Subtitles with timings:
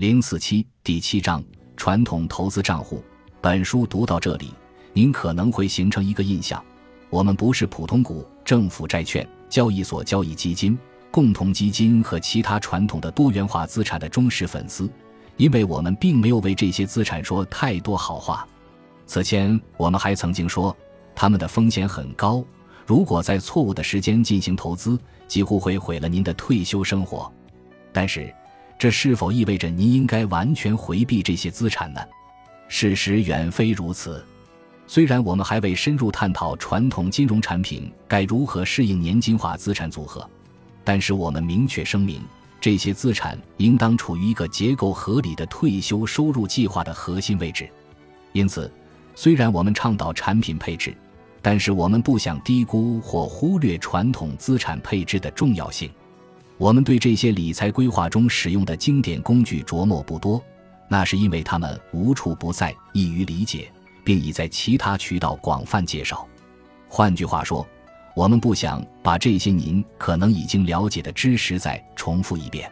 [0.00, 1.44] 零四七第七章
[1.76, 3.04] 传统投资账户。
[3.38, 4.54] 本书读到这里，
[4.94, 6.64] 您可能会形成一个印象：
[7.10, 10.78] 我们不是普通股、政府债券、交易所交易基金、
[11.10, 14.90] 共同基金和其他传统的多元化资产的忠实粉丝，
[15.36, 18.48] 因为我们并没有为这些资产说太多好话。
[19.04, 20.74] 此前，我们还曾经说，
[21.14, 22.42] 他们的风险很高，
[22.86, 24.98] 如果在错误的时间进行投资，
[25.28, 27.30] 几乎会毁了您的退休生活。
[27.92, 28.34] 但是，
[28.80, 32.00] 这是否意味着您应该完全回避这些资产呢？
[32.66, 34.24] 事实远非如此。
[34.86, 40.26] 虽然我们还未深入探讨传统金融产品该如何适应年金化资产组合，
[40.82, 42.22] 但是我们明确声明，
[42.58, 47.68] 这些资产应当处于一个结构合理的退休收入计划的核心位置。
[48.32, 48.72] 因此，
[49.14, 50.96] 虽然我们倡导产品配置，
[51.42, 55.90] 但是我们不想低估或忽略传统资产配置的重要性。
[56.60, 60.44] 我们对这些理财规划中使用的经典工具琢磨不多，
[60.90, 63.72] 那是因为它们无处不在，易于理解，
[64.04, 66.28] 并已在其他渠道广泛介绍。
[66.86, 67.66] 换句话说，
[68.14, 72.70] 我们不想把这些您可能已经了解的知识再重复一遍。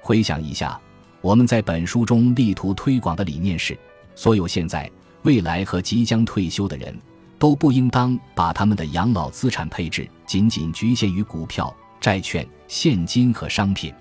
[0.00, 0.80] 回想一下，
[1.20, 3.78] 我们在本书中力图推广的理念是：
[4.14, 4.90] 所有现在、
[5.24, 6.98] 未来和即将退休的人
[7.38, 11.76] 都不应当把他们的养老资产配置仅仅局限于股票。
[12.00, 13.92] 债券、现金和商品，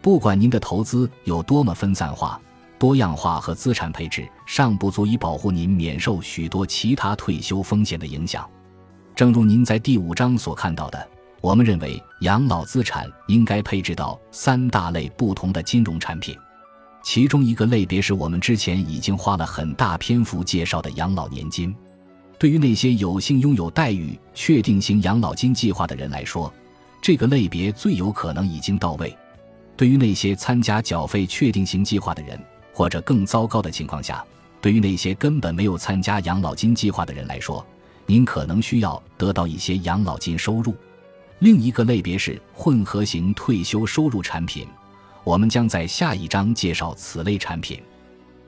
[0.00, 2.40] 不管您的投资有多么分散化、
[2.78, 8.48] 多样化和资产配置，尚不足以保护您免受许多其他退休风险的影响。
[9.14, 11.08] 正如您在第五章所看到的，
[11.40, 16.36] 我们认为养老资产应该配置到三大类不同的金融产品，
[17.02, 21.74] 其中一个类别是我们之前已经花了很大篇幅介绍的养老年金。
[22.38, 26.50] 对于那些有幸拥有待遇确定型养老金计划的人来说，
[27.02, 29.16] 这个类别最有可能已经到位。
[29.76, 32.38] 对于那些参加缴费确定型计划的人，
[32.72, 34.22] 或者更糟糕的情况下，
[34.60, 37.64] 对于那些根本没有参加养老金计划的人来说，
[38.04, 40.74] 您可能需要得到一些养老金收入。
[41.38, 44.68] 另一个类别是混合型退休收入产品，
[45.24, 47.80] 我们将在下一章介绍此类产品。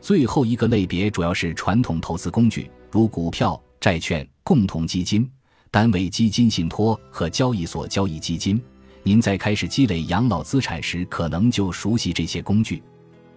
[0.02, 5.26] 最后一个类别主要是传统投资工具，如股票、债券、共同基金。
[5.72, 8.60] 单位基金信托和交易所交易基金，
[9.02, 12.82] 您在开始积累养老资产时，可能就熟悉这些工具。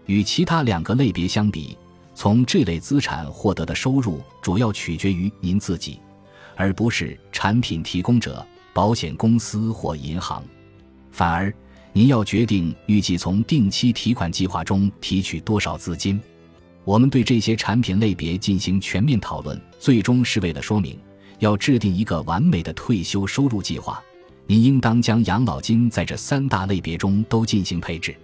[0.06, 1.78] 与其他两个类别相比，
[2.13, 5.97] 从这类资产获得的收入主要取决于您自己，
[6.57, 10.44] 而不是产品提供者、保险公司或银行。
[11.13, 11.53] 反而，
[11.94, 16.19] 您要决定预计从定期提款计划中提取多少资金。
[16.84, 21.00] 我们对这些产品类别进行全面讨论，最终是为了说明。
[21.40, 24.01] 要制定一个完美的退休收入计划，
[24.47, 28.16] 您应当将养老金在这三大类别中都进行配置。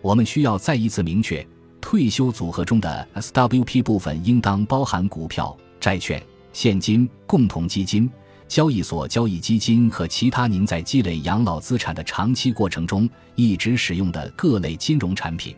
[0.00, 1.46] 我们需要再一次明确，
[1.80, 8.08] 退休组合中的 SWP 部分应当包含股票、债券、现金、共同基金、
[8.46, 15.54] 交易所交易基金和其他您在积累养老资产的长期过程中一直使用的各类金融产品。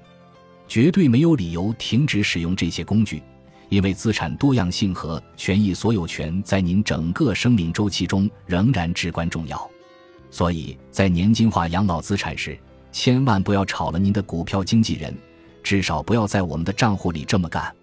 [0.66, 3.20] 绝对没有理由停止使用这些工具。
[3.70, 9.70] 因为资产多样性和权益所有权在您整个生命周期中仍然至关重要，
[10.30, 12.58] 所以在年金化养老资产时，
[12.92, 15.16] 千万不要炒了您的股票经纪人，
[15.62, 17.74] 至少不要在我们的账户里这么干。